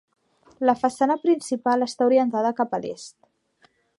[0.69, 3.73] La façana principal està orientada cap a l'est.